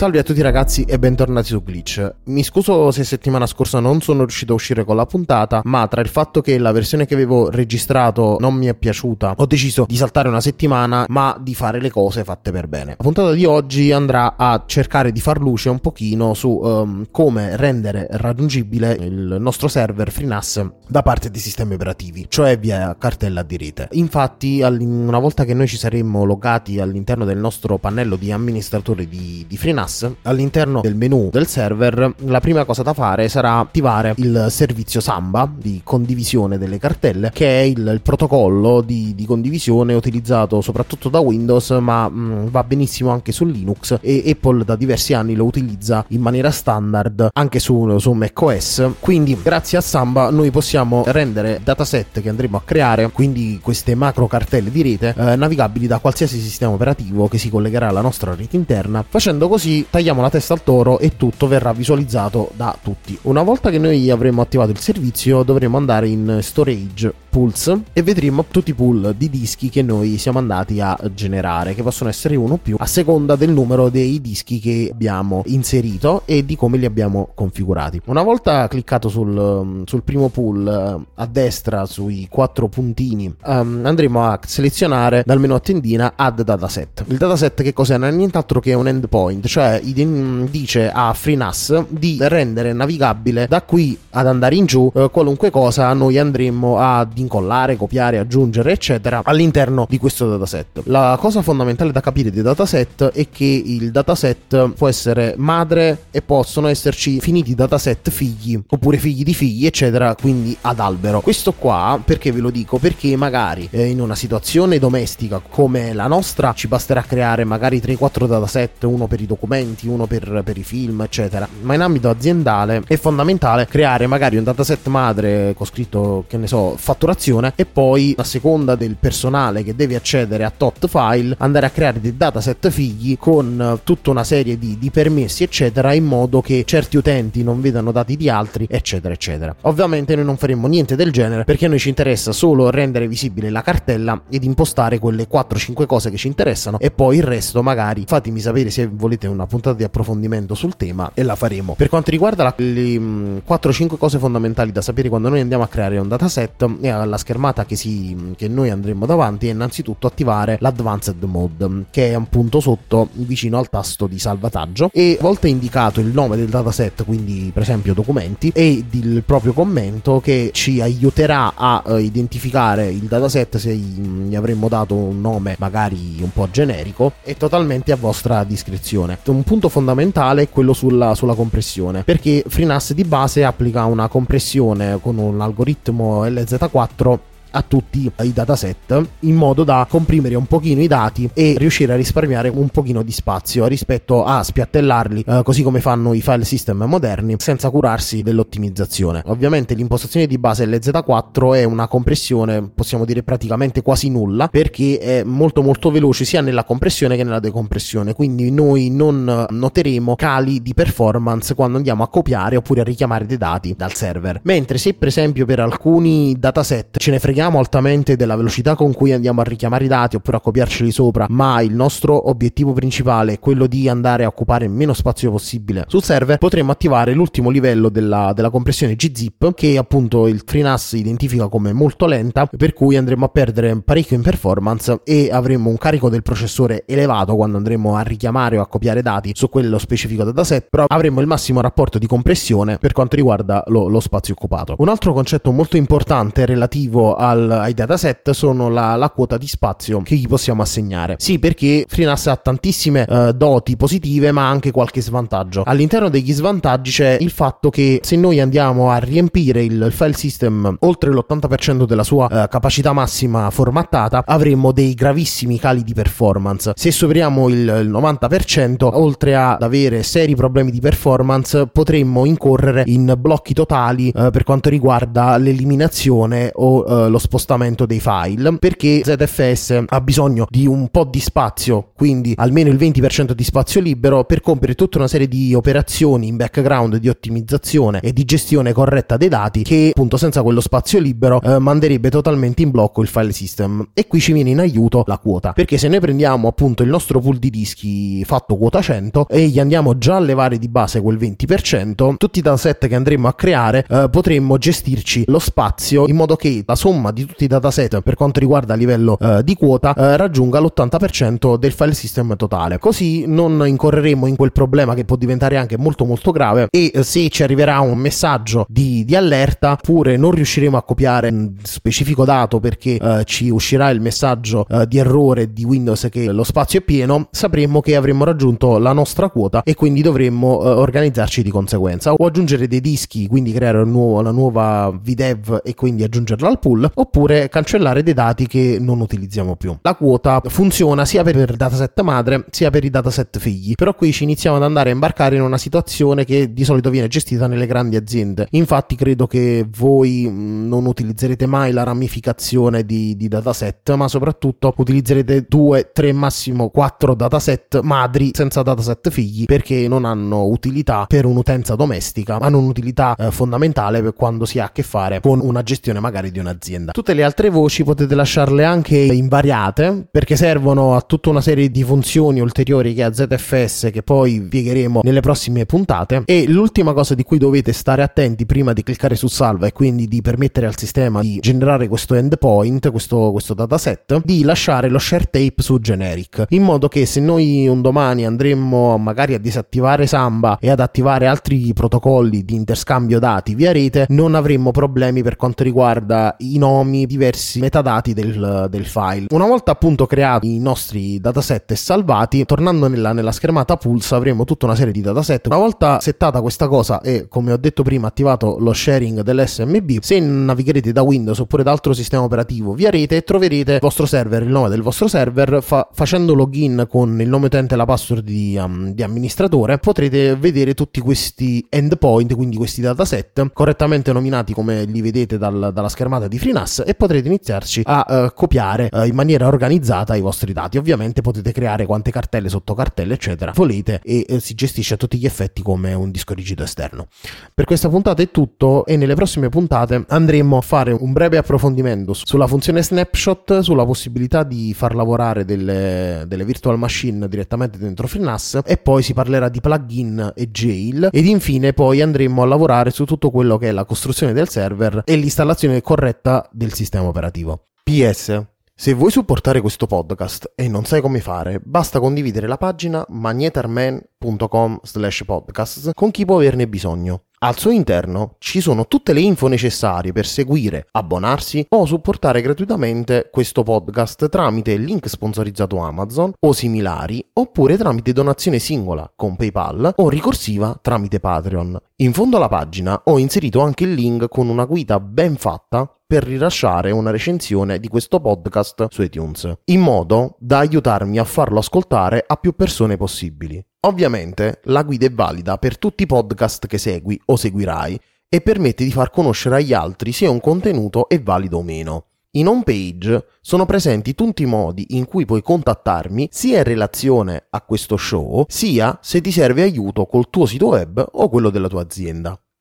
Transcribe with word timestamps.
Salve 0.00 0.18
a 0.18 0.22
tutti 0.22 0.40
ragazzi 0.40 0.84
e 0.84 0.98
bentornati 0.98 1.48
su 1.48 1.62
Glitch. 1.62 2.14
Mi 2.24 2.42
scuso 2.42 2.90
se 2.90 3.04
settimana 3.04 3.44
scorsa 3.44 3.80
non 3.80 4.00
sono 4.00 4.20
riuscito 4.20 4.52
a 4.52 4.54
uscire 4.54 4.82
con 4.82 4.96
la 4.96 5.04
puntata, 5.04 5.60
ma 5.64 5.86
tra 5.88 6.00
il 6.00 6.08
fatto 6.08 6.40
che 6.40 6.56
la 6.56 6.72
versione 6.72 7.04
che 7.04 7.12
avevo 7.12 7.50
registrato 7.50 8.38
non 8.40 8.54
mi 8.54 8.64
è 8.64 8.74
piaciuta, 8.74 9.34
ho 9.36 9.44
deciso 9.44 9.84
di 9.86 9.96
saltare 9.96 10.30
una 10.30 10.40
settimana, 10.40 11.04
ma 11.06 11.36
di 11.38 11.54
fare 11.54 11.82
le 11.82 11.90
cose 11.90 12.24
fatte 12.24 12.50
per 12.50 12.66
bene. 12.66 12.94
La 12.96 13.04
puntata 13.04 13.32
di 13.32 13.44
oggi 13.44 13.92
andrà 13.92 14.36
a 14.38 14.62
cercare 14.64 15.12
di 15.12 15.20
far 15.20 15.38
luce 15.38 15.68
un 15.68 15.80
pochino 15.80 16.32
su 16.32 16.48
um, 16.48 17.04
come 17.10 17.58
rendere 17.58 18.06
raggiungibile 18.10 18.96
il 18.98 19.36
nostro 19.38 19.68
server 19.68 20.10
FreeNAS 20.10 20.66
da 20.88 21.02
parte 21.02 21.30
dei 21.30 21.42
sistemi 21.42 21.74
operativi, 21.74 22.24
cioè 22.30 22.58
via 22.58 22.96
cartella 22.98 23.42
di 23.42 23.58
rete. 23.58 23.88
Infatti, 23.90 24.62
una 24.62 25.18
volta 25.18 25.44
che 25.44 25.52
noi 25.52 25.68
ci 25.68 25.76
saremmo 25.76 26.24
logati 26.24 26.80
all'interno 26.80 27.26
del 27.26 27.36
nostro 27.36 27.76
pannello 27.76 28.16
di 28.16 28.32
amministratore 28.32 29.06
di, 29.06 29.44
di 29.46 29.56
FreeNAS, 29.58 29.88
NAS, 29.90 30.10
all'interno 30.22 30.80
del 30.80 30.94
menu 30.94 31.30
del 31.32 31.48
server, 31.48 32.14
la 32.18 32.40
prima 32.40 32.64
cosa 32.64 32.82
da 32.82 32.94
fare 32.94 33.28
sarà 33.28 33.58
attivare 33.58 34.14
il 34.18 34.46
servizio 34.48 35.00
Samba 35.00 35.50
di 35.52 35.80
condivisione 35.82 36.56
delle 36.56 36.78
cartelle, 36.78 37.30
che 37.34 37.60
è 37.60 37.62
il, 37.64 37.78
il 37.78 38.00
protocollo 38.00 38.80
di, 38.80 39.14
di, 39.16 39.26
condivisione 39.26 39.94
utilizzato 39.94 40.60
soprattutto 40.60 41.08
da 41.08 41.18
Windows, 41.18 41.70
ma 41.70 42.08
mh, 42.08 42.18
mm, 42.20 42.46
va 42.46 42.62
benissimo 42.62 43.10
anche 43.10 43.32
su 43.32 43.44
Linux 43.44 43.98
e 44.00 44.22
Apple 44.28 44.64
da 44.64 44.76
diversi 44.76 45.12
anni 45.14 45.34
lo 45.34 45.44
utilizza 45.44 46.04
in 46.08 46.20
maniera 46.20 46.50
standard 46.50 47.28
anche 47.32 47.58
su, 47.58 47.98
su 47.98 48.12
macOS. 48.12 48.90
Quindi, 49.00 49.36
grazie 49.42 49.78
a 49.78 49.80
Samba, 49.80 50.30
noi 50.30 50.50
possiamo 50.50 51.02
rendere 51.06 51.60
dataset 51.62 52.20
che 52.20 52.28
andremo 52.28 52.56
a 52.56 52.62
creare, 52.64 53.10
quindi 53.10 53.58
queste 53.60 53.94
macro 53.94 54.26
cartelle 54.26 54.70
di 54.70 54.82
rete, 54.82 55.14
eh, 55.16 55.36
navigabili 55.36 55.86
da 55.86 55.98
qualsiasi 55.98 56.38
sistema 56.38 56.72
operativo 56.72 57.28
che 57.28 57.38
si 57.38 57.50
collegherà 57.50 57.88
alla 57.88 58.00
nostra 58.00 58.34
rete 58.34 58.56
interna, 58.56 59.04
facendo 59.06 59.48
così 59.48 59.79
tagliamo 59.88 60.20
la 60.20 60.30
testa 60.30 60.54
al 60.54 60.62
toro 60.62 60.98
e 60.98 61.16
tutto 61.16 61.46
verrà 61.46 61.72
visualizzato 61.72 62.50
da 62.54 62.76
tutti. 62.80 63.16
Una 63.22 63.42
volta 63.42 63.70
che 63.70 63.78
noi 63.78 64.10
avremo 64.10 64.42
attivato 64.42 64.70
il 64.70 64.78
servizio 64.78 65.42
dovremo 65.42 65.76
andare 65.76 66.08
in 66.08 66.38
storage 66.42 67.12
pools 67.30 67.80
e 67.92 68.02
vedremo 68.02 68.44
tutti 68.50 68.70
i 68.70 68.74
pool 68.74 69.14
di 69.16 69.30
dischi 69.30 69.68
che 69.68 69.82
noi 69.82 70.18
siamo 70.18 70.38
andati 70.38 70.80
a 70.80 70.98
generare, 71.14 71.74
che 71.74 71.82
possono 71.82 72.10
essere 72.10 72.36
uno 72.36 72.54
o 72.54 72.58
più 72.58 72.76
a 72.78 72.86
seconda 72.86 73.36
del 73.36 73.50
numero 73.50 73.88
dei 73.88 74.20
dischi 74.20 74.58
che 74.58 74.90
abbiamo 74.92 75.42
inserito 75.46 76.22
e 76.24 76.44
di 76.44 76.56
come 76.56 76.76
li 76.76 76.84
abbiamo 76.84 77.30
configurati. 77.34 78.00
Una 78.06 78.22
volta 78.22 78.66
cliccato 78.68 79.08
sul, 79.08 79.84
sul 79.86 80.02
primo 80.02 80.28
pool 80.28 81.04
a 81.14 81.26
destra 81.26 81.86
sui 81.86 82.26
quattro 82.28 82.68
puntini 82.68 83.32
um, 83.44 83.82
andremo 83.84 84.24
a 84.24 84.38
selezionare 84.44 85.22
dal 85.24 85.38
menu 85.38 85.54
a 85.54 85.60
tendina 85.60 86.12
add 86.16 86.40
dataset. 86.40 87.04
Il 87.08 87.16
dataset 87.16 87.62
che 87.62 87.72
cos'è? 87.72 87.96
Non 87.96 88.08
è 88.08 88.12
nient'altro 88.12 88.60
che 88.60 88.74
un 88.74 88.88
endpoint, 88.88 89.46
cioè 89.46 89.69
dice 89.78 90.90
a 90.90 91.12
FreeNAS 91.12 91.84
di 91.88 92.18
rendere 92.20 92.72
navigabile 92.72 93.46
da 93.48 93.62
qui 93.62 93.98
ad 94.10 94.26
andare 94.26 94.54
in 94.54 94.66
giù 94.66 94.90
eh, 94.94 95.08
qualunque 95.10 95.50
cosa 95.50 95.92
noi 95.92 96.18
andremo 96.18 96.78
a 96.78 97.06
incollare, 97.14 97.76
copiare, 97.76 98.18
aggiungere, 98.18 98.72
eccetera, 98.72 99.22
all'interno 99.24 99.86
di 99.88 99.98
questo 99.98 100.28
dataset. 100.28 100.82
La 100.84 101.16
cosa 101.20 101.42
fondamentale 101.42 101.92
da 101.92 102.00
capire 102.00 102.30
dei 102.30 102.42
dataset 102.42 103.10
è 103.12 103.28
che 103.30 103.62
il 103.64 103.90
dataset 103.90 104.70
può 104.70 104.88
essere 104.88 105.34
madre 105.36 106.04
e 106.10 106.22
possono 106.22 106.68
esserci 106.68 107.20
finiti 107.20 107.54
dataset 107.54 108.10
figli, 108.10 108.60
oppure 108.68 108.98
figli 108.98 109.22
di 109.22 109.34
figli, 109.34 109.66
eccetera, 109.66 110.14
quindi 110.14 110.56
ad 110.62 110.80
albero. 110.80 111.20
Questo 111.20 111.52
qua, 111.52 112.00
perché 112.04 112.32
ve 112.32 112.40
lo 112.40 112.50
dico? 112.50 112.78
Perché 112.78 113.14
magari 113.16 113.68
eh, 113.70 113.86
in 113.86 114.00
una 114.00 114.14
situazione 114.14 114.78
domestica 114.78 115.40
come 115.46 115.92
la 115.92 116.06
nostra 116.06 116.52
ci 116.54 116.66
basterà 116.66 117.02
creare 117.02 117.44
magari 117.44 117.78
3-4 117.78 118.26
dataset, 118.26 118.84
uno 118.84 119.06
per 119.06 119.20
i 119.20 119.26
documenti, 119.26 119.59
uno 119.84 120.06
per, 120.06 120.42
per 120.44 120.56
i 120.56 120.64
film, 120.64 121.02
eccetera. 121.02 121.48
Ma 121.62 121.74
in 121.74 121.80
ambito 121.80 122.08
aziendale 122.08 122.82
è 122.86 122.96
fondamentale 122.96 123.66
creare 123.66 124.06
magari 124.06 124.36
un 124.36 124.44
dataset 124.44 124.86
madre 124.88 125.54
con 125.56 125.66
scritto, 125.66 126.24
che 126.26 126.36
ne 126.36 126.46
so, 126.46 126.74
fatturazione 126.76 127.52
e 127.56 127.66
poi 127.66 128.14
a 128.16 128.24
seconda 128.24 128.74
del 128.74 128.96
personale 128.98 129.62
che 129.62 129.74
deve 129.74 129.96
accedere 129.96 130.44
a 130.44 130.52
tot 130.56 130.86
file 130.86 131.34
andare 131.38 131.66
a 131.66 131.70
creare 131.70 132.00
dei 132.00 132.16
dataset 132.16 132.70
figli 132.70 133.16
con 133.18 133.60
eh, 133.60 133.80
tutta 133.84 134.10
una 134.10 134.24
serie 134.24 134.58
di, 134.58 134.78
di 134.78 134.90
permessi 134.90 135.42
eccetera 135.42 135.92
in 135.92 136.04
modo 136.04 136.40
che 136.40 136.64
certi 136.66 136.96
utenti 136.96 137.42
non 137.42 137.60
vedano 137.60 137.92
dati 137.92 138.16
di 138.16 138.28
altri 138.28 138.66
eccetera 138.68 139.12
eccetera 139.12 139.54
ovviamente 139.62 140.14
noi 140.14 140.24
non 140.24 140.36
faremo 140.36 140.66
niente 140.66 140.96
del 140.96 141.12
genere 141.12 141.44
perché 141.44 141.66
a 141.66 141.68
noi 141.68 141.78
ci 141.78 141.88
interessa 141.88 142.32
solo 142.32 142.70
rendere 142.70 143.08
visibile 143.08 143.50
la 143.50 143.62
cartella 143.62 144.22
ed 144.28 144.44
impostare 144.44 144.98
quelle 144.98 145.28
4-5 145.30 145.86
cose 145.86 146.10
che 146.10 146.16
ci 146.16 146.26
interessano 146.26 146.78
e 146.78 146.90
poi 146.90 147.18
il 147.18 147.22
resto 147.22 147.62
magari 147.62 148.04
fatemi 148.06 148.40
sapere 148.40 148.70
se 148.70 148.88
volete 148.90 149.26
una 149.40 149.46
puntata 149.46 149.76
di 149.76 149.84
approfondimento 149.84 150.54
sul 150.54 150.76
tema 150.76 151.10
e 151.14 151.22
la 151.22 151.34
faremo 151.34 151.74
per 151.74 151.88
quanto 151.88 152.10
riguarda 152.10 152.54
le 152.56 152.96
4-5 152.96 153.00
mm, 153.00 153.86
cose 153.98 154.18
fondamentali 154.18 154.70
da 154.70 154.82
sapere 154.82 155.08
quando 155.08 155.28
noi 155.28 155.40
andiamo 155.40 155.62
a 155.62 155.68
creare 155.68 155.98
un 155.98 156.08
dataset 156.08 156.78
è 156.80 156.88
alla 156.88 157.16
schermata 157.16 157.64
che, 157.64 157.76
si, 157.76 158.34
che 158.36 158.48
noi 158.48 158.70
andremo 158.70 159.06
davanti 159.06 159.48
è 159.48 159.52
innanzitutto 159.52 160.06
attivare 160.06 160.58
l'Advanced 160.60 161.22
Mode, 161.22 161.84
che 161.90 162.10
è 162.10 162.14
appunto 162.14 162.60
sotto 162.60 163.08
vicino 163.12 163.58
al 163.58 163.68
tasto 163.68 164.06
di 164.06 164.18
salvataggio 164.18 164.90
e 164.92 165.16
a 165.18 165.22
volte 165.22 165.48
è 165.48 165.50
indicato 165.50 166.00
il 166.00 166.08
nome 166.08 166.36
del 166.36 166.48
dataset, 166.48 167.04
quindi 167.04 167.50
per 167.52 167.62
esempio 167.62 167.94
documenti, 167.94 168.50
e 168.54 168.84
il 168.90 169.22
proprio 169.24 169.52
commento 169.52 170.20
che 170.20 170.50
ci 170.52 170.80
aiuterà 170.80 171.54
a 171.54 171.82
uh, 171.84 171.96
identificare 171.96 172.88
il 172.88 173.04
dataset 173.04 173.56
se 173.56 173.74
gli 173.74 174.34
avremmo 174.34 174.68
dato 174.68 174.94
un 174.94 175.20
nome 175.20 175.56
magari 175.58 176.18
un 176.20 176.30
po' 176.32 176.48
generico 176.50 177.12
e 177.22 177.36
totalmente 177.36 177.92
a 177.92 177.96
vostra 177.96 178.44
discrezione. 178.44 179.18
Un 179.30 179.42
punto 179.44 179.68
fondamentale 179.68 180.42
è 180.42 180.48
quello 180.48 180.72
sulla, 180.72 181.14
sulla 181.14 181.34
compressione, 181.34 182.02
perché 182.02 182.42
FreeNAS 182.46 182.94
di 182.94 183.04
base 183.04 183.44
applica 183.44 183.84
una 183.84 184.08
compressione 184.08 184.98
con 185.00 185.18
un 185.18 185.40
algoritmo 185.40 186.24
LZ4 186.24 186.68
4 186.70 187.20
a 187.50 187.62
tutti 187.62 188.10
i 188.22 188.32
dataset 188.32 189.06
in 189.20 189.34
modo 189.34 189.64
da 189.64 189.86
comprimere 189.88 190.34
un 190.34 190.46
pochino 190.46 190.80
i 190.80 190.86
dati 190.86 191.28
e 191.34 191.54
riuscire 191.58 191.92
a 191.92 191.96
risparmiare 191.96 192.48
un 192.48 192.68
pochino 192.68 193.02
di 193.02 193.12
spazio 193.12 193.66
rispetto 193.66 194.24
a 194.24 194.42
spiattellarli 194.42 195.24
eh, 195.26 195.42
così 195.42 195.62
come 195.62 195.80
fanno 195.80 196.12
i 196.12 196.20
file 196.20 196.44
system 196.44 196.84
moderni 196.86 197.34
senza 197.38 197.70
curarsi 197.70 198.22
dell'ottimizzazione. 198.22 199.22
Ovviamente 199.26 199.74
l'impostazione 199.74 200.26
di 200.26 200.38
base 200.38 200.66
LZ4 200.66 201.54
è 201.54 201.64
una 201.64 201.88
compressione 201.88 202.70
possiamo 202.74 203.04
dire 203.04 203.22
praticamente 203.22 203.82
quasi 203.82 204.08
nulla 204.08 204.48
perché 204.48 204.98
è 204.98 205.24
molto 205.24 205.62
molto 205.62 205.90
veloce 205.90 206.24
sia 206.24 206.40
nella 206.40 206.64
compressione 206.64 207.16
che 207.16 207.24
nella 207.24 207.40
decompressione 207.40 208.14
quindi 208.14 208.50
noi 208.50 208.90
non 208.90 209.46
noteremo 209.48 210.14
cali 210.16 210.62
di 210.62 210.74
performance 210.74 211.54
quando 211.54 211.76
andiamo 211.76 212.02
a 212.02 212.08
copiare 212.08 212.56
oppure 212.56 212.80
a 212.82 212.84
richiamare 212.84 213.26
dei 213.26 213.36
dati 213.36 213.74
dal 213.76 213.94
server 213.94 214.40
mentre 214.44 214.78
se 214.78 214.94
per 214.94 215.08
esempio 215.08 215.44
per 215.46 215.60
alcuni 215.60 216.36
dataset 216.38 216.98
ce 216.98 217.10
ne 217.10 217.18
freghiamo 217.18 217.39
paghiamo 217.40 217.58
altamente 217.58 218.16
della 218.16 218.36
velocità 218.36 218.74
con 218.74 218.92
cui 218.92 219.12
andiamo 219.14 219.40
a 219.40 219.44
richiamare 219.44 219.86
i 219.86 219.88
dati 219.88 220.16
oppure 220.16 220.36
a 220.36 220.40
copiarceli 220.40 220.90
sopra, 220.90 221.24
ma 221.30 221.62
il 221.62 221.72
nostro 221.72 222.28
obiettivo 222.28 222.74
principale 222.74 223.32
è 223.32 223.38
quello 223.38 223.66
di 223.66 223.88
andare 223.88 224.24
a 224.24 224.26
occupare 224.26 224.68
meno 224.68 224.92
spazio 224.92 225.30
possibile 225.30 225.86
sul 225.88 226.02
server, 226.02 226.36
potremmo 226.36 226.70
attivare 226.70 227.14
l'ultimo 227.14 227.48
livello 227.48 227.88
della, 227.88 228.34
della 228.34 228.50
compressione 228.50 228.94
gzip 228.94 229.54
che 229.54 229.78
appunto 229.78 230.26
il 230.26 230.42
FreeNAS 230.44 230.92
identifica 230.92 231.48
come 231.48 231.72
molto 231.72 232.04
lenta, 232.04 232.44
per 232.44 232.74
cui 232.74 232.98
andremo 232.98 233.24
a 233.24 233.28
perdere 233.28 233.80
parecchio 233.80 234.16
in 234.16 234.22
performance 234.22 235.00
e 235.02 235.30
avremo 235.32 235.70
un 235.70 235.78
carico 235.78 236.10
del 236.10 236.22
processore 236.22 236.84
elevato 236.86 237.36
quando 237.36 237.56
andremo 237.56 237.96
a 237.96 238.02
richiamare 238.02 238.58
o 238.58 238.60
a 238.60 238.66
copiare 238.66 239.00
dati 239.00 239.32
su 239.34 239.48
quello 239.48 239.78
specifico 239.78 240.24
dataset, 240.24 240.66
però 240.68 240.84
avremo 240.86 241.22
il 241.22 241.26
massimo 241.26 241.62
rapporto 241.62 241.98
di 241.98 242.06
compressione 242.06 242.76
per 242.76 242.92
quanto 242.92 243.16
riguarda 243.16 243.64
lo, 243.68 243.88
lo 243.88 244.00
spazio 244.00 244.34
occupato. 244.34 244.74
Un 244.76 244.90
altro 244.90 245.14
concetto 245.14 245.50
molto 245.52 245.78
importante 245.78 246.44
relativo 246.44 247.14
a 247.14 247.29
al, 247.30 247.50
ai 247.50 247.74
dataset 247.74 248.30
sono 248.30 248.68
la, 248.68 248.96
la, 248.96 249.10
quota 249.10 249.38
di 249.38 249.46
spazio 249.46 250.00
che 250.02 250.16
gli 250.16 250.26
possiamo 250.26 250.62
assegnare. 250.62 251.16
Sì, 251.18 251.38
perché 251.38 251.84
FreeNAS 251.88 252.26
ha 252.26 252.36
tantissime 252.36 253.06
uh, 253.08 253.32
doti 253.32 253.76
positive, 253.76 254.32
ma 254.32 254.48
anche 254.48 254.70
qualche 254.70 255.00
svantaggio. 255.00 255.62
All'interno 255.64 256.08
degli 256.08 256.32
svantaggi 256.32 256.90
c'è 256.90 257.16
il 257.20 257.30
fatto 257.30 257.70
che 257.70 258.00
se 258.02 258.16
noi 258.16 258.40
andiamo 258.40 258.90
a 258.90 258.98
riempire 258.98 259.62
il 259.62 259.88
file 259.90 260.12
system 260.12 260.76
oltre 260.80 261.10
l'80% 261.10 261.84
della 261.84 262.02
sua 262.02 262.26
uh, 262.30 262.48
capacità 262.48 262.92
massima 262.92 263.50
formattata, 263.50 264.24
avremmo 264.26 264.72
dei 264.72 264.94
gravissimi 264.94 265.58
cali 265.58 265.82
di 265.82 265.94
performance. 265.94 266.72
Se 266.74 266.90
superiamo 266.90 267.48
il, 267.48 267.56
il 267.56 267.90
90%, 267.90 268.88
oltre 268.92 269.36
ad 269.36 269.62
avere 269.62 270.02
seri 270.02 270.34
problemi 270.34 270.70
di 270.70 270.80
performance, 270.80 271.66
potremmo 271.66 272.24
incorrere 272.24 272.84
in 272.86 273.14
blocchi 273.18 273.54
totali 273.54 274.12
uh, 274.14 274.30
per 274.30 274.44
quanto 274.44 274.68
riguarda 274.68 275.36
l'eliminazione 275.36 276.50
o 276.54 277.08
lo 277.08 277.18
spostamento 277.20 277.86
dei 277.86 278.00
file, 278.00 278.56
perché 278.58 279.02
ZFS 279.04 279.84
ha 279.86 280.00
bisogno 280.00 280.46
di 280.48 280.66
un 280.66 280.88
po' 280.88 281.04
di 281.04 281.20
spazio, 281.20 281.90
quindi 281.94 282.34
almeno 282.36 282.70
il 282.70 282.76
20% 282.76 283.32
di 283.32 283.44
spazio 283.44 283.80
libero 283.80 284.24
per 284.24 284.40
compiere 284.40 284.74
tutta 284.74 284.98
una 284.98 285.08
serie 285.08 285.28
di 285.28 285.54
operazioni 285.54 286.26
in 286.26 286.36
background 286.36 286.96
di 286.96 287.08
ottimizzazione 287.08 288.00
e 288.00 288.12
di 288.12 288.24
gestione 288.24 288.72
corretta 288.72 289.16
dei 289.16 289.28
dati 289.28 289.62
che 289.62 289.90
appunto 289.90 290.16
senza 290.16 290.42
quello 290.42 290.60
spazio 290.60 290.98
libero 290.98 291.40
eh, 291.40 291.58
manderebbe 291.58 292.10
totalmente 292.10 292.62
in 292.62 292.70
blocco 292.70 293.02
il 293.02 293.08
file 293.08 293.32
system. 293.32 293.90
E 293.94 294.06
qui 294.06 294.20
ci 294.20 294.32
viene 294.32 294.50
in 294.50 294.58
aiuto 294.58 295.04
la 295.06 295.18
quota 295.18 295.52
perché 295.52 295.78
se 295.78 295.88
noi 295.88 296.00
prendiamo 296.00 296.48
appunto 296.48 296.82
il 296.82 296.88
nostro 296.88 297.20
pool 297.20 297.38
di 297.38 297.50
dischi 297.50 298.24
fatto 298.24 298.56
quota 298.56 298.80
100 298.80 299.28
e 299.28 299.46
gli 299.48 299.58
andiamo 299.58 299.98
già 299.98 300.16
a 300.16 300.20
levare 300.20 300.58
di 300.58 300.68
base 300.68 301.00
quel 301.00 301.16
20% 301.18 302.16
tutti 302.16 302.38
i 302.38 302.42
dataset 302.42 302.86
che 302.86 302.94
andremo 302.94 303.28
a 303.28 303.34
creare 303.34 303.84
eh, 303.88 304.08
potremmo 304.10 304.58
gestirci 304.58 305.24
lo 305.26 305.38
spazio 305.38 306.06
in 306.06 306.16
modo 306.16 306.36
che 306.36 306.62
la 306.66 306.74
somma 306.74 307.09
di 307.10 307.24
tutti 307.24 307.44
i 307.44 307.46
dataset 307.46 308.00
per 308.00 308.14
quanto 308.14 308.40
riguarda 308.40 308.74
livello 308.74 309.18
eh, 309.18 309.42
di 309.44 309.54
quota 309.54 309.94
eh, 309.94 310.16
raggiunga 310.16 310.60
l'80% 310.60 311.56
del 311.56 311.72
file 311.72 311.94
system 311.94 312.36
totale. 312.36 312.78
Così 312.78 313.26
non 313.26 313.62
incorreremo 313.66 314.26
in 314.26 314.36
quel 314.36 314.52
problema 314.52 314.94
che 314.94 315.04
può 315.04 315.16
diventare 315.16 315.56
anche 315.56 315.76
molto 315.76 316.04
molto 316.04 316.30
grave 316.30 316.68
e 316.70 316.90
eh, 316.94 317.02
se 317.02 317.28
ci 317.28 317.42
arriverà 317.42 317.80
un 317.80 317.98
messaggio 317.98 318.64
di, 318.68 319.04
di 319.04 319.16
allerta 319.16 319.72
oppure 319.72 320.16
non 320.16 320.30
riusciremo 320.32 320.76
a 320.76 320.82
copiare 320.82 321.28
un 321.28 321.52
specifico 321.62 322.24
dato 322.24 322.60
perché 322.60 322.96
eh, 322.96 323.24
ci 323.24 323.48
uscirà 323.48 323.90
il 323.90 324.00
messaggio 324.00 324.66
eh, 324.68 324.86
di 324.86 324.98
errore 324.98 325.52
di 325.52 325.64
Windows 325.64 326.08
che 326.10 326.30
lo 326.30 326.44
spazio 326.44 326.80
è 326.80 326.82
pieno 326.82 327.28
sapremo 327.30 327.80
che 327.80 327.96
avremmo 327.96 328.24
raggiunto 328.24 328.78
la 328.78 328.92
nostra 328.92 329.30
quota 329.30 329.62
e 329.62 329.74
quindi 329.74 330.02
dovremmo 330.02 330.62
eh, 330.62 330.68
organizzarci 330.68 331.42
di 331.42 331.50
conseguenza. 331.50 332.12
O 332.12 332.26
aggiungere 332.26 332.66
dei 332.66 332.80
dischi 332.80 333.26
quindi 333.26 333.52
creare 333.52 333.84
nuovo, 333.84 334.20
la 334.22 334.30
nuova 334.30 334.90
VDEV 334.90 335.60
e 335.64 335.74
quindi 335.74 336.02
aggiungerla 336.02 336.48
al 336.48 336.58
pool 336.58 336.90
oppure 337.00 337.48
cancellare 337.48 338.02
dei 338.02 338.14
dati 338.14 338.46
che 338.46 338.78
non 338.80 339.00
utilizziamo 339.00 339.56
più 339.56 339.76
la 339.82 339.94
quota 339.94 340.40
funziona 340.46 341.04
sia 341.04 341.22
per 341.22 341.36
il 341.36 341.56
dataset 341.56 342.00
madre 342.02 342.44
sia 342.50 342.70
per 342.70 342.84
i 342.84 342.90
dataset 342.90 343.38
figli 343.38 343.74
però 343.74 343.94
qui 343.94 344.12
ci 344.12 344.24
iniziamo 344.24 344.56
ad 344.56 344.62
andare 344.62 344.90
a 344.90 344.92
imbarcare 344.92 345.36
in 345.36 345.42
una 345.42 345.58
situazione 345.58 346.24
che 346.24 346.52
di 346.52 346.64
solito 346.64 346.90
viene 346.90 347.08
gestita 347.08 347.46
nelle 347.46 347.66
grandi 347.66 347.96
aziende. 347.96 348.46
Infatti 348.50 348.96
credo 348.96 349.26
che 349.26 349.66
voi 349.76 350.26
mm, 350.28 350.68
non 350.68 350.86
utilizzerete 350.86 351.46
mai 351.46 351.72
la 351.72 351.82
ramificazione 351.82 352.84
di, 352.84 353.16
di 353.16 353.28
dataset, 353.28 353.94
ma 353.94 354.08
soprattutto 354.08 354.72
utilizzerete 354.76 355.46
due, 355.48 355.90
tre, 355.92 356.12
massimo 356.12 356.68
quattro 356.70 357.14
dataset 357.14 357.80
madri 357.80 358.30
senza 358.34 358.62
dataset 358.62 359.10
figli 359.10 359.44
perché 359.44 359.86
non 359.88 360.04
hanno 360.04 360.46
utilità 360.46 361.04
per 361.06 361.24
un'utenza 361.24 361.74
domestica, 361.74 362.38
hanno 362.40 362.58
un'utilità 362.58 363.14
eh, 363.16 363.30
fondamentale 363.30 364.02
per 364.02 364.14
quando 364.14 364.44
si 364.44 364.58
ha 364.58 364.64
a 364.64 364.72
che 364.72 364.82
fare 364.82 365.20
con 365.20 365.40
una 365.40 365.62
gestione 365.62 366.00
magari 366.00 366.30
di 366.30 366.38
un'azienda. 366.38 366.79
Tutte 366.92 367.14
le 367.14 367.22
altre 367.22 367.50
voci 367.50 367.84
potete 367.84 368.14
lasciarle 368.14 368.64
anche 368.64 368.96
invariate 368.96 370.06
perché 370.10 370.36
servono 370.36 370.94
a 370.94 371.00
tutta 371.00 371.30
una 371.30 371.40
serie 371.40 371.70
di 371.70 371.82
funzioni 371.82 372.40
ulteriori 372.40 372.94
che 372.94 373.02
ha 373.02 373.12
ZFS 373.12 373.90
che 373.92 374.02
poi 374.02 374.42
spiegheremo 374.46 375.00
nelle 375.02 375.20
prossime 375.20 375.66
puntate. 375.66 376.22
E 376.24 376.46
l'ultima 376.48 376.92
cosa 376.92 377.14
di 377.14 377.22
cui 377.22 377.38
dovete 377.38 377.72
stare 377.72 378.02
attenti 378.02 378.46
prima 378.46 378.72
di 378.72 378.82
cliccare 378.82 379.14
su 379.14 379.28
salva 379.28 379.66
e 379.66 379.72
quindi 379.72 380.06
di 380.06 380.20
permettere 380.22 380.66
al 380.66 380.76
sistema 380.76 381.20
di 381.20 381.38
generare 381.40 381.88
questo 381.88 382.14
endpoint, 382.14 382.90
questo, 382.90 383.30
questo 383.32 383.54
dataset, 383.54 384.22
di 384.24 384.42
lasciare 384.42 384.88
lo 384.88 384.98
share 384.98 385.24
tape 385.30 385.62
su 385.62 385.78
generic, 385.78 386.46
in 386.50 386.62
modo 386.62 386.88
che 386.88 387.06
se 387.06 387.20
noi 387.20 387.66
un 387.66 387.80
domani 387.80 388.24
andremmo 388.24 388.96
magari 388.98 389.34
a 389.34 389.38
disattivare 389.38 390.06
Samba 390.06 390.58
e 390.60 390.70
ad 390.70 390.80
attivare 390.80 391.26
altri 391.26 391.72
protocolli 391.72 392.44
di 392.44 392.54
interscambio 392.54 393.18
dati 393.18 393.54
via 393.54 393.72
rete, 393.72 394.06
non 394.08 394.34
avremmo 394.34 394.70
problemi 394.70 395.22
per 395.22 395.36
quanto 395.36 395.62
riguarda 395.62 396.34
i 396.38 396.58
nomi, 396.70 397.06
diversi 397.06 397.58
metadati 397.60 398.14
del, 398.14 398.66
del 398.70 398.86
file. 398.86 399.26
Una 399.30 399.46
volta 399.46 399.72
appunto 399.72 400.06
creati 400.06 400.54
i 400.54 400.58
nostri 400.60 401.20
dataset 401.20 401.72
e 401.72 401.76
salvati, 401.76 402.44
tornando 402.44 402.86
nella, 402.86 403.12
nella 403.12 403.32
schermata 403.32 403.76
Pulse 403.76 404.14
avremo 404.14 404.44
tutta 404.44 404.66
una 404.66 404.76
serie 404.76 404.92
di 404.92 405.00
dataset. 405.00 405.46
Una 405.46 405.56
volta 405.56 406.00
settata 406.00 406.40
questa 406.40 406.68
cosa 406.68 407.00
e 407.00 407.26
come 407.28 407.52
ho 407.52 407.56
detto 407.56 407.82
prima 407.82 408.08
attivato 408.08 408.56
lo 408.58 408.72
sharing 408.72 409.22
dell'SMB, 409.22 409.98
se 410.00 410.20
navigherete 410.20 410.92
da 410.92 411.02
Windows 411.02 411.38
oppure 411.40 411.62
da 411.62 411.72
altro 411.72 411.92
sistema 411.92 412.22
operativo 412.22 412.72
via 412.74 412.90
rete 412.90 413.22
troverete 413.22 413.74
il 413.74 413.80
vostro 413.80 414.06
server, 414.06 414.42
il 414.42 414.48
nome 414.48 414.68
del 414.68 414.82
vostro 414.82 415.08
server, 415.08 415.58
fa- 415.62 415.88
facendo 415.92 416.34
login 416.34 416.86
con 416.88 417.20
il 417.20 417.28
nome 417.28 417.46
utente 417.46 417.74
e 417.74 417.76
la 417.76 417.84
password 417.84 418.24
di, 418.24 418.58
um, 418.62 418.92
di 418.92 419.02
amministratore 419.02 419.78
potrete 419.78 420.36
vedere 420.36 420.74
tutti 420.74 421.00
questi 421.00 421.66
endpoint, 421.68 422.34
quindi 422.34 422.56
questi 422.56 422.80
dataset 422.80 423.50
correttamente 423.52 424.12
nominati 424.12 424.52
come 424.52 424.84
li 424.84 425.00
vedete 425.00 425.38
dal, 425.38 425.70
dalla 425.72 425.88
schermata 425.88 426.28
di 426.28 426.38
FreeNAS 426.38 426.59
e 426.84 426.94
potrete 426.94 427.28
iniziarci 427.28 427.82
a 427.84 428.04
uh, 428.08 428.34
copiare 428.34 428.88
uh, 428.92 429.04
in 429.04 429.14
maniera 429.14 429.46
organizzata 429.46 430.14
i 430.16 430.20
vostri 430.20 430.52
dati. 430.52 430.78
Ovviamente 430.78 431.20
potete 431.20 431.52
creare 431.52 431.86
quante 431.86 432.10
cartelle, 432.10 432.48
sottocartelle, 432.48 433.14
eccetera 433.14 433.52
volete 433.54 434.00
e 434.02 434.24
uh, 434.28 434.38
si 434.38 434.54
gestisce 434.54 434.94
a 434.94 434.96
tutti 434.96 435.18
gli 435.18 435.26
effetti 435.26 435.62
come 435.62 435.92
un 435.94 436.10
disco 436.10 436.34
rigido 436.34 436.62
esterno. 436.62 437.08
Per 437.54 437.64
questa 437.64 437.88
puntata 437.88 438.22
è 438.22 438.30
tutto 438.30 438.84
e 438.86 438.96
nelle 438.96 439.14
prossime 439.14 439.48
puntate 439.48 440.04
andremo 440.08 440.56
a 440.56 440.60
fare 440.60 440.92
un 440.92 441.12
breve 441.12 441.36
approfondimento 441.36 442.12
sulla 442.12 442.46
funzione 442.46 442.82
snapshot, 442.82 443.60
sulla 443.60 443.84
possibilità 443.84 444.42
di 444.42 444.74
far 444.74 444.94
lavorare 444.94 445.44
delle, 445.44 446.24
delle 446.26 446.44
virtual 446.44 446.78
machine 446.78 447.28
direttamente 447.28 447.78
dentro 447.78 448.06
FreeNAS 448.06 448.60
e 448.64 448.76
poi 448.76 449.02
si 449.02 449.14
parlerà 449.14 449.48
di 449.48 449.60
plugin 449.60 450.32
e 450.34 450.50
jail 450.50 451.08
ed 451.12 451.26
infine 451.26 451.72
poi 451.72 452.00
andremo 452.00 452.42
a 452.42 452.46
lavorare 452.46 452.90
su 452.90 453.04
tutto 453.04 453.30
quello 453.30 453.56
che 453.56 453.68
è 453.68 453.72
la 453.72 453.84
costruzione 453.84 454.32
del 454.32 454.48
server 454.48 455.02
e 455.04 455.16
l'installazione 455.16 455.80
corretta 455.80 456.48
del 456.52 456.72
sistema 456.72 457.08
operativo. 457.08 457.66
PS 457.82 458.48
se 458.80 458.94
vuoi 458.94 459.10
supportare 459.10 459.60
questo 459.60 459.86
podcast 459.86 460.52
e 460.54 460.66
non 460.66 460.86
sai 460.86 461.02
come 461.02 461.20
fare, 461.20 461.60
basta 461.62 462.00
condividere 462.00 462.46
la 462.46 462.56
pagina 462.56 463.04
magnetarman.com 463.06 464.80
slash 464.82 465.24
podcast 465.26 465.90
con 465.92 466.10
chi 466.10 466.24
può 466.24 466.36
averne 466.36 466.66
bisogno. 466.66 467.24
Al 467.40 467.58
suo 467.58 467.72
interno 467.72 468.36
ci 468.38 468.62
sono 468.62 468.86
tutte 468.86 469.12
le 469.12 469.20
info 469.20 469.48
necessarie 469.48 470.12
per 470.12 470.24
seguire, 470.24 470.86
abbonarsi 470.92 471.66
o 471.68 471.84
supportare 471.84 472.40
gratuitamente 472.40 473.28
questo 473.30 473.62
podcast 473.62 474.30
tramite 474.30 474.74
link 474.78 475.10
sponsorizzato 475.10 475.76
Amazon 475.76 476.32
o 476.40 476.52
similari 476.54 477.22
oppure 477.34 477.76
tramite 477.76 478.14
donazione 478.14 478.58
singola 478.58 479.12
con 479.14 479.36
PayPal 479.36 479.92
o 479.96 480.08
ricorsiva 480.08 480.78
tramite 480.80 481.20
Patreon. 481.20 481.78
In 481.96 482.14
fondo 482.14 482.38
alla 482.38 482.48
pagina 482.48 482.98
ho 483.04 483.18
inserito 483.18 483.60
anche 483.60 483.84
il 483.84 483.92
link 483.92 484.26
con 484.28 484.48
una 484.48 484.64
guida 484.64 484.98
ben 485.00 485.36
fatta 485.36 485.99
per 486.10 486.24
rilasciare 486.24 486.90
una 486.90 487.12
recensione 487.12 487.78
di 487.78 487.86
questo 487.86 488.18
podcast 488.18 488.86
su 488.90 489.02
iTunes, 489.02 489.48
in 489.66 489.78
modo 489.78 490.34
da 490.40 490.58
aiutarmi 490.58 491.18
a 491.18 491.24
farlo 491.24 491.60
ascoltare 491.60 492.24
a 492.26 492.34
più 492.34 492.56
persone 492.56 492.96
possibili. 492.96 493.64
Ovviamente 493.86 494.58
la 494.64 494.82
guida 494.82 495.06
è 495.06 495.12
valida 495.12 495.56
per 495.56 495.78
tutti 495.78 496.02
i 496.02 496.06
podcast 496.06 496.66
che 496.66 496.78
segui 496.78 497.16
o 497.26 497.36
seguirai 497.36 497.96
e 498.28 498.40
permette 498.40 498.82
di 498.82 498.90
far 498.90 499.10
conoscere 499.10 499.58
agli 499.58 499.72
altri 499.72 500.10
se 500.10 500.26
un 500.26 500.40
contenuto 500.40 501.08
è 501.08 501.22
valido 501.22 501.58
o 501.58 501.62
meno. 501.62 502.06
In 502.32 502.48
home 502.48 502.64
page 502.64 503.26
sono 503.40 503.64
presenti 503.64 504.16
tutti 504.16 504.42
i 504.42 504.46
modi 504.46 504.86
in 504.96 505.04
cui 505.04 505.24
puoi 505.24 505.42
contattarmi 505.42 506.28
sia 506.32 506.58
in 506.58 506.64
relazione 506.64 507.46
a 507.50 507.62
questo 507.62 507.96
show, 507.96 508.46
sia 508.48 508.98
se 509.00 509.20
ti 509.20 509.30
serve 509.30 509.62
aiuto 509.62 510.06
col 510.06 510.28
tuo 510.28 510.46
sito 510.46 510.70
web 510.70 511.06
o 511.12 511.28
quello 511.28 511.50
della 511.50 511.68
tua 511.68 511.82
azienda. 511.82 512.36